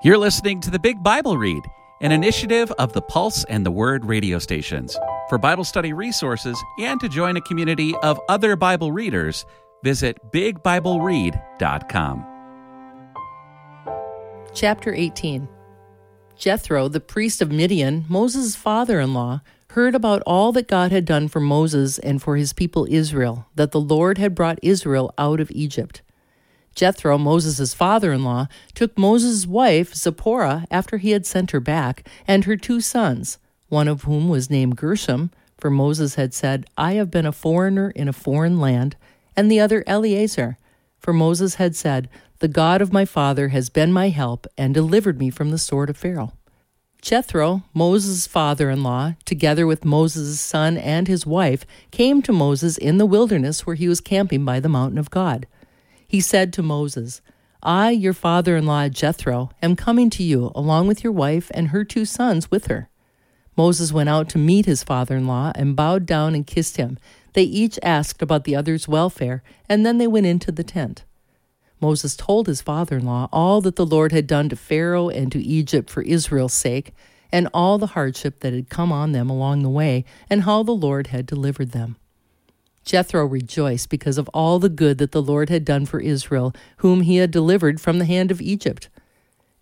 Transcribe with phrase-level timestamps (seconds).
[0.00, 1.64] You're listening to the Big Bible Read,
[2.02, 4.96] an initiative of the Pulse and the Word radio stations.
[5.28, 9.44] For Bible study resources and to join a community of other Bible readers,
[9.82, 12.26] visit bigbibleread.com.
[14.54, 15.48] Chapter 18
[16.36, 19.40] Jethro, the priest of Midian, Moses' father in law,
[19.70, 23.72] heard about all that God had done for Moses and for his people Israel, that
[23.72, 26.02] the Lord had brought Israel out of Egypt.
[26.78, 32.08] Jethro, Moses' father in law, took Moses' wife, Zipporah, after he had sent her back,
[32.24, 33.38] and her two sons,
[33.68, 37.90] one of whom was named Gershom, for Moses had said, I have been a foreigner
[37.90, 38.94] in a foreign land,
[39.36, 40.56] and the other Eliezer,
[41.00, 45.18] for Moses had said, The God of my father has been my help and delivered
[45.18, 46.34] me from the sword of Pharaoh.
[47.02, 52.78] Jethro, Moses' father in law, together with Moses' son and his wife, came to Moses
[52.78, 55.48] in the wilderness where he was camping by the mountain of God
[56.08, 57.20] he said to Moses,
[57.62, 61.68] I, your father in law Jethro, am coming to you, along with your wife and
[61.68, 62.88] her two sons with her.
[63.56, 66.96] Moses went out to meet his father in law and bowed down and kissed him.
[67.34, 71.04] They each asked about the other's welfare, and then they went into the tent.
[71.80, 75.30] Moses told his father in law all that the Lord had done to Pharaoh and
[75.32, 76.94] to Egypt for Israel's sake,
[77.30, 80.72] and all the hardship that had come on them along the way, and how the
[80.72, 81.96] Lord had delivered them.
[82.88, 87.02] Jethro rejoiced because of all the good that the Lord had done for Israel, whom
[87.02, 88.88] he had delivered from the hand of Egypt.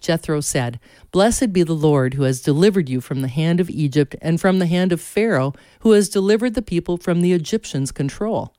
[0.00, 0.78] Jethro said,
[1.10, 4.60] Blessed be the Lord who has delivered you from the hand of Egypt and from
[4.60, 8.54] the hand of Pharaoh, who has delivered the people from the Egyptians' control.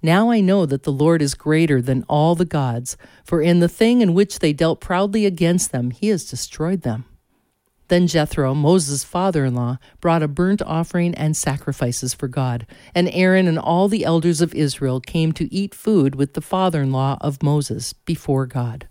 [0.00, 3.68] Now I know that the Lord is greater than all the gods, for in the
[3.68, 7.04] thing in which they dealt proudly against them, he has destroyed them.
[7.88, 13.10] Then Jethro, Moses' father in law, brought a burnt offering and sacrifices for God, and
[13.12, 16.92] Aaron and all the elders of Israel came to eat food with the father in
[16.92, 18.88] law of Moses before God.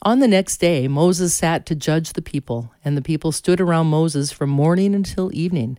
[0.00, 3.86] On the next day, Moses sat to judge the people, and the people stood around
[3.86, 5.78] Moses from morning until evening.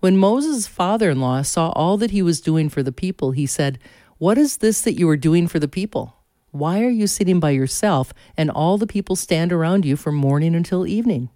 [0.00, 3.46] When Moses' father in law saw all that he was doing for the people, he
[3.46, 3.78] said,
[4.18, 6.15] What is this that you are doing for the people?
[6.58, 10.54] Why are you sitting by yourself, and all the people stand around you from morning
[10.54, 11.28] until evening?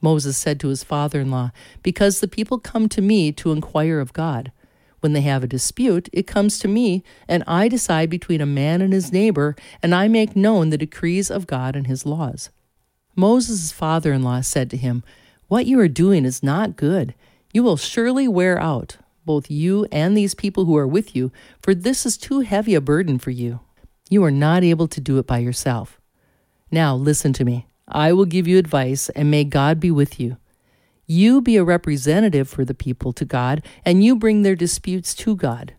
[0.00, 1.50] Moses said to his father in law,
[1.82, 4.52] Because the people come to me to inquire of God.
[5.00, 8.80] When they have a dispute, it comes to me, and I decide between a man
[8.80, 12.50] and his neighbor, and I make known the decrees of God and his laws.
[13.16, 15.02] Moses' father in law said to him,
[15.48, 17.14] What you are doing is not good.
[17.52, 21.74] You will surely wear out, both you and these people who are with you, for
[21.74, 23.58] this is too heavy a burden for you.
[24.12, 25.98] You are not able to do it by yourself.
[26.70, 27.66] Now listen to me.
[27.88, 30.36] I will give you advice, and may God be with you.
[31.06, 35.34] You be a representative for the people to God, and you bring their disputes to
[35.34, 35.72] God.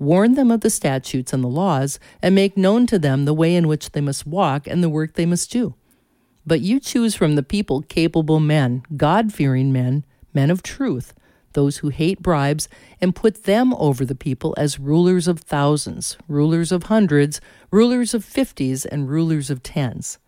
[0.00, 3.54] Warn them of the statutes and the laws, and make known to them the way
[3.54, 5.76] in which they must walk and the work they must do.
[6.44, 10.04] But you choose from the people capable men, God fearing men,
[10.34, 11.14] men of truth
[11.56, 12.68] those who hate bribes,
[13.00, 17.40] and put them over the people as rulers of thousands, rulers of hundreds,
[17.72, 20.18] rulers of fifties, and rulers of tens.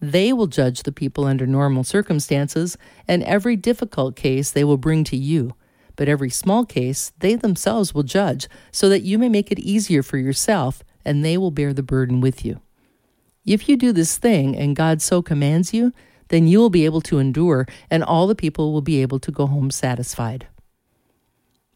[0.00, 2.78] They will judge the people under normal circumstances,
[3.08, 5.54] and every difficult case they will bring to you.
[5.96, 10.02] But every small case they themselves will judge, so that you may make it easier
[10.02, 12.60] for yourself, and they will bear the burden with you.
[13.44, 15.92] If you do this thing, and God so commands you,
[16.28, 19.30] then you will be able to endure, and all the people will be able to
[19.30, 20.46] go home satisfied.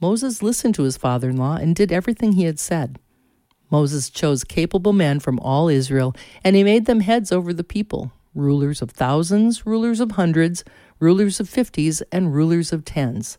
[0.01, 2.99] Moses listened to his father in law and did everything he had said.
[3.71, 8.13] Moses chose capable men from all Israel, and he made them heads over the people
[8.33, 10.65] rulers of thousands, rulers of hundreds,
[11.01, 13.39] rulers of fifties, and rulers of tens.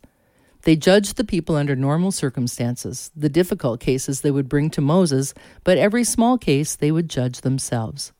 [0.64, 3.10] They judged the people under normal circumstances.
[3.16, 5.34] The difficult cases they would bring to Moses,
[5.64, 8.12] but every small case they would judge themselves.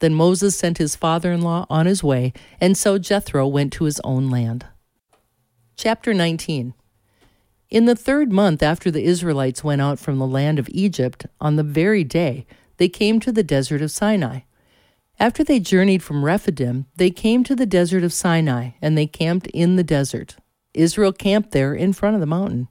[0.00, 3.84] Then Moses sent his father in law on his way, and so Jethro went to
[3.84, 4.66] his own land.
[5.76, 6.74] Chapter 19
[7.72, 11.56] in the third month after the Israelites went out from the land of Egypt, on
[11.56, 12.44] the very day,
[12.76, 14.40] they came to the desert of Sinai.
[15.18, 19.46] After they journeyed from Rephidim, they came to the desert of Sinai, and they camped
[19.54, 20.36] in the desert.
[20.74, 22.68] Israel camped there in front of the mountain.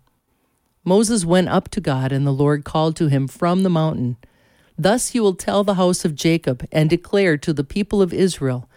[0.83, 4.17] Moses went up to God, and the Lord called to him from the mountain
[4.77, 8.69] Thus you will tell the house of Jacob, and declare to the people of Israel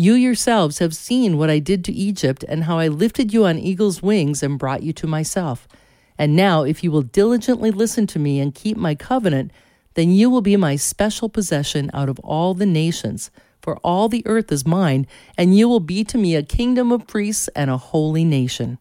[0.00, 3.58] you yourselves have seen what I did to Egypt, and how I lifted you on
[3.58, 5.68] eagle's wings and brought you to myself.
[6.16, 9.52] And now, if you will diligently listen to me and keep my covenant,
[9.94, 13.30] then you will be my special possession out of all the nations,
[13.60, 15.06] for all the earth is mine,
[15.36, 18.78] and you will be to me a kingdom of priests and a holy nation.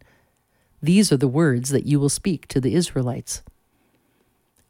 [0.82, 3.42] These are the words that you will speak to the Israelites.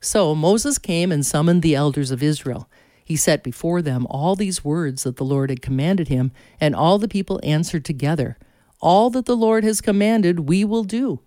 [0.01, 2.67] So Moses came and summoned the elders of Israel.
[3.09, 6.99] He set before them all these words that the Lord had commanded him, and all
[6.99, 8.37] the people answered together,
[8.81, 11.19] All that the Lord has commanded, we will do.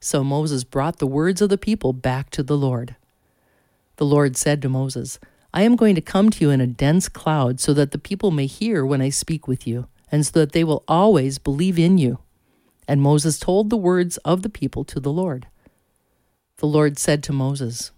[0.00, 2.96] So Moses brought the words of the people back to the Lord.
[3.98, 5.20] The Lord said to Moses,
[5.54, 8.32] I am going to come to you in a dense cloud, so that the people
[8.32, 11.98] may hear when I speak with you, and so that they will always believe in
[11.98, 12.18] you.
[12.88, 15.46] And Moses told the words of the people to the Lord.
[16.56, 17.92] The Lord said to Moses,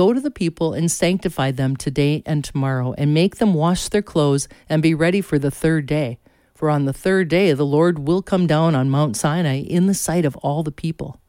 [0.00, 4.00] Go to the people and sanctify them today and tomorrow, and make them wash their
[4.00, 6.18] clothes and be ready for the third day.
[6.54, 9.92] For on the third day the Lord will come down on Mount Sinai in the
[9.92, 11.20] sight of all the people.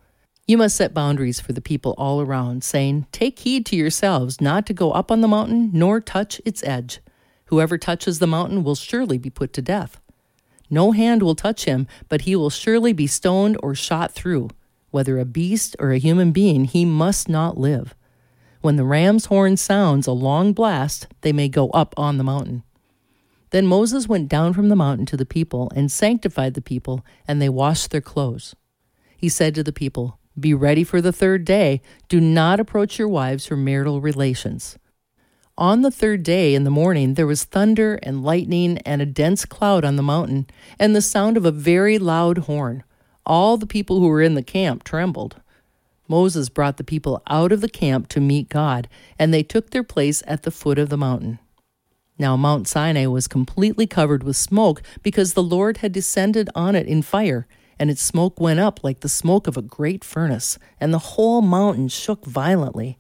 [0.48, 4.66] You must set boundaries for the people all around, saying, Take heed to yourselves not
[4.68, 7.02] to go up on the mountain, nor touch its edge.
[7.48, 10.00] Whoever touches the mountain will surely be put to death.
[10.70, 14.48] No hand will touch him, but he will surely be stoned or shot through.
[14.92, 17.96] Whether a beast or a human being, he must not live.
[18.62, 22.64] When the ram's horn sounds a long blast, they may go up on the mountain.
[23.50, 27.42] Then Moses went down from the mountain to the people and sanctified the people, and
[27.42, 28.56] they washed their clothes.
[29.18, 31.82] He said to the people, Be ready for the third day.
[32.08, 34.78] Do not approach your wives for marital relations.
[35.58, 39.44] On the third day in the morning there was thunder and lightning and a dense
[39.44, 40.48] cloud on the mountain,
[40.80, 42.84] and the sound of a very loud horn.
[43.26, 45.42] All the people who were in the camp trembled.
[46.12, 49.82] Moses brought the people out of the camp to meet God, and they took their
[49.82, 51.40] place at the foot of the mountain.
[52.20, 56.86] Now Mount Sinai was completely covered with smoke because the Lord had descended on it
[56.86, 57.48] in fire,
[57.80, 61.42] and its smoke went up like the smoke of a great furnace, and the whole
[61.42, 63.00] mountain shook violently.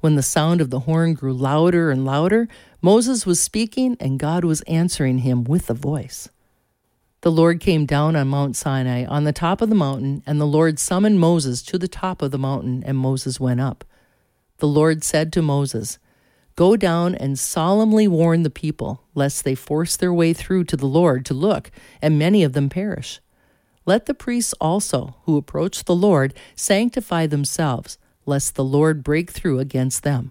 [0.00, 2.48] When the sound of the horn grew louder and louder,
[2.80, 6.30] Moses was speaking, and God was answering him with a voice.
[7.22, 10.46] The Lord came down on Mount Sinai on the top of the mountain, and the
[10.46, 13.84] Lord summoned Moses to the top of the mountain, and Moses went up.
[14.58, 15.98] The Lord said to Moses,
[16.54, 20.86] Go down and solemnly warn the people, lest they force their way through to the
[20.86, 23.20] Lord to look, and many of them perish.
[23.84, 29.58] Let the priests also, who approach the Lord, sanctify themselves, lest the Lord break through
[29.58, 30.30] against them.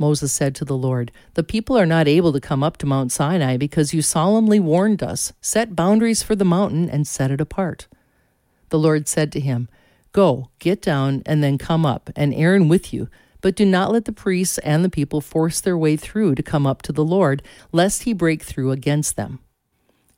[0.00, 3.12] Moses said to the Lord, The people are not able to come up to Mount
[3.12, 7.86] Sinai because you solemnly warned us, set boundaries for the mountain, and set it apart.
[8.70, 9.68] The Lord said to him,
[10.12, 13.08] Go, get down, and then come up, and Aaron with you.
[13.42, 16.66] But do not let the priests and the people force their way through to come
[16.66, 19.38] up to the Lord, lest he break through against them.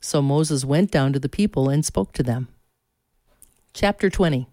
[0.01, 2.49] So Moses went down to the people and spoke to them.
[3.75, 4.47] Chapter 20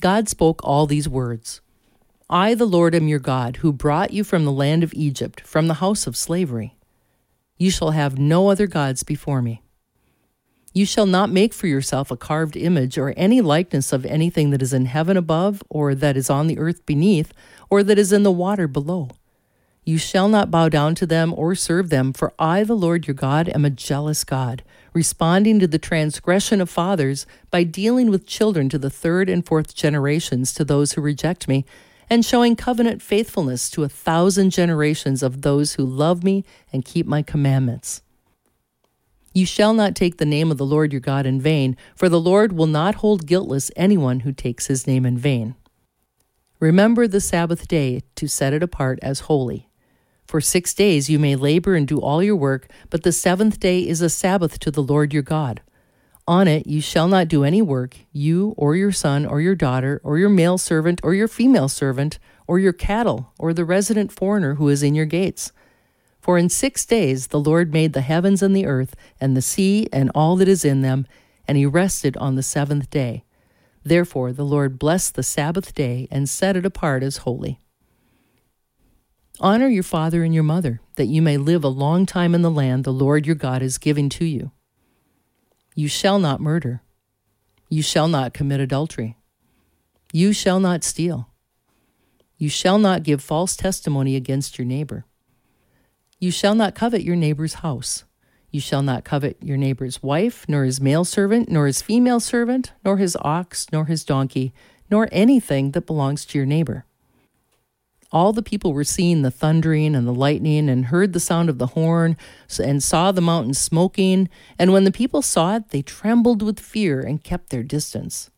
[0.00, 1.60] God spoke all these words.
[2.28, 5.68] I, the Lord, am your God, who brought you from the land of Egypt, from
[5.68, 6.76] the house of slavery.
[7.56, 9.62] You shall have no other gods before me.
[10.74, 14.60] You shall not make for yourself a carved image or any likeness of anything that
[14.60, 17.32] is in heaven above, or that is on the earth beneath,
[17.70, 19.10] or that is in the water below.
[19.84, 23.14] You shall not bow down to them or serve them, for I, the Lord your
[23.14, 28.68] God, am a jealous God, responding to the transgression of fathers by dealing with children
[28.70, 31.64] to the third and fourth generations to those who reject me
[32.08, 37.06] and showing covenant faithfulness to a thousand generations of those who love me and keep
[37.06, 38.02] my commandments.
[39.32, 42.20] You shall not take the name of the Lord your God in vain, for the
[42.20, 45.56] Lord will not hold guiltless anyone who takes his name in vain.
[46.58, 49.68] Remember the Sabbath day to set it apart as holy.
[50.26, 53.86] For six days you may labor and do all your work, but the seventh day
[53.86, 55.60] is a Sabbath to the Lord your God.
[56.28, 60.00] On it you shall not do any work, you or your son or your daughter,
[60.02, 62.18] or your male servant or your female servant,
[62.48, 65.52] or your cattle, or the resident foreigner who is in your gates.
[66.20, 69.88] For in six days the Lord made the heavens and the earth, and the sea
[69.92, 71.06] and all that is in them,
[71.46, 73.24] and he rested on the seventh day.
[73.84, 77.60] Therefore the Lord blessed the Sabbath day and set it apart as holy.
[79.38, 82.50] Honor your father and your mother, that you may live a long time in the
[82.50, 84.50] land the Lord your God is giving to you.
[85.78, 86.80] You shall not murder.
[87.68, 89.18] You shall not commit adultery.
[90.10, 91.28] You shall not steal.
[92.38, 95.04] You shall not give false testimony against your neighbor.
[96.18, 98.04] You shall not covet your neighbor's house.
[98.50, 102.72] You shall not covet your neighbor's wife, nor his male servant, nor his female servant,
[102.82, 104.54] nor his ox, nor his donkey,
[104.90, 106.86] nor anything that belongs to your neighbor.
[108.16, 111.58] All the people were seeing the thundering and the lightning and heard the sound of
[111.58, 112.16] the horn
[112.58, 114.30] and saw the mountain smoking.
[114.58, 118.30] And when the people saw it, they trembled with fear and kept their distance.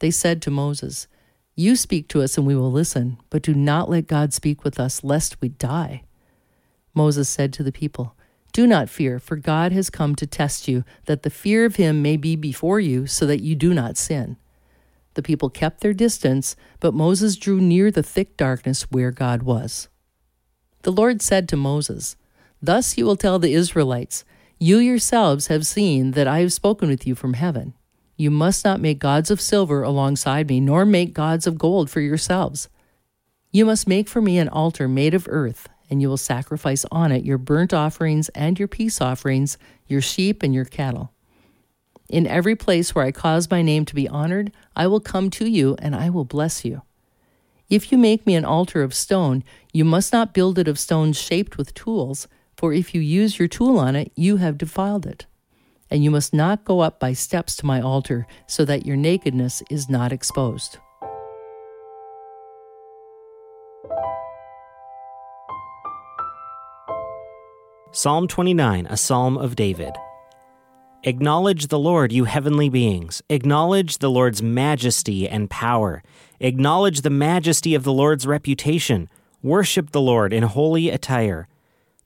[0.00, 1.06] They said to Moses,
[1.54, 4.78] You speak to us and we will listen, but do not let God speak with
[4.78, 6.02] us, lest we die.
[6.92, 8.14] Moses said to the people,
[8.52, 12.02] Do not fear, for God has come to test you, that the fear of him
[12.02, 14.36] may be before you, so that you do not sin.
[15.14, 19.88] The people kept their distance, but Moses drew near the thick darkness where God was.
[20.82, 22.16] The Lord said to Moses,
[22.60, 24.24] Thus you will tell the Israelites,
[24.58, 27.74] You yourselves have seen that I have spoken with you from heaven.
[28.16, 32.00] You must not make gods of silver alongside me, nor make gods of gold for
[32.00, 32.68] yourselves.
[33.50, 37.12] You must make for me an altar made of earth, and you will sacrifice on
[37.12, 41.12] it your burnt offerings and your peace offerings, your sheep and your cattle.
[42.12, 45.48] In every place where I cause my name to be honored, I will come to
[45.48, 46.82] you and I will bless you.
[47.70, 49.42] If you make me an altar of stone,
[49.72, 53.48] you must not build it of stones shaped with tools, for if you use your
[53.48, 55.24] tool on it, you have defiled it.
[55.90, 59.62] And you must not go up by steps to my altar, so that your nakedness
[59.70, 60.76] is not exposed.
[67.90, 69.94] Psalm 29, a psalm of David.
[71.04, 73.22] Acknowledge the Lord, you heavenly beings.
[73.28, 76.00] Acknowledge the Lord's majesty and power.
[76.38, 79.08] Acknowledge the majesty of the Lord's reputation.
[79.42, 81.48] Worship the Lord in holy attire.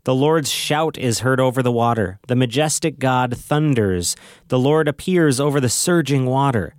[0.05, 2.19] The Lord's shout is heard over the water.
[2.26, 4.17] The majestic God thunders.
[4.49, 6.75] The Lord appears over the surging water.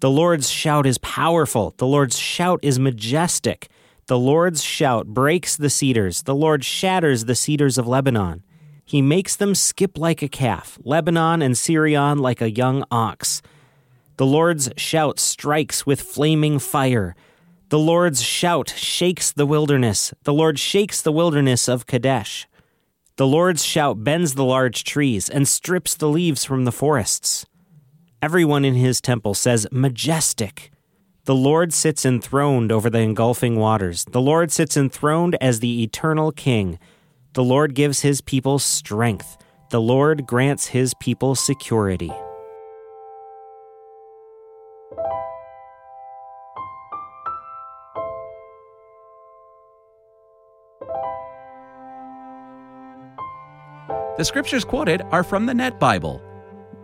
[0.00, 1.72] The Lord's shout is powerful.
[1.78, 3.68] The Lord's shout is majestic.
[4.06, 6.24] The Lord's shout breaks the cedars.
[6.24, 8.42] The Lord shatters the cedars of Lebanon.
[8.84, 13.40] He makes them skip like a calf, Lebanon and Sirion like a young ox.
[14.16, 17.16] The Lord's shout strikes with flaming fire.
[17.70, 20.12] The Lord's shout shakes the wilderness.
[20.22, 22.46] The Lord shakes the wilderness of Kadesh.
[23.16, 27.46] The Lord's shout bends the large trees and strips the leaves from the forests.
[28.20, 30.70] Everyone in his temple says, Majestic.
[31.24, 34.04] The Lord sits enthroned over the engulfing waters.
[34.04, 36.78] The Lord sits enthroned as the eternal King.
[37.34, 39.38] The Lord gives his people strength.
[39.70, 42.12] The Lord grants his people security.
[54.16, 56.22] The scriptures quoted are from the Net Bible,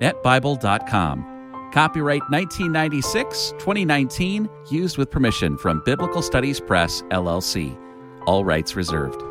[0.01, 1.71] netbible.com.
[1.73, 7.79] Copyright 1996 2019, used with permission from Biblical Studies Press, LLC.
[8.27, 9.30] All rights reserved.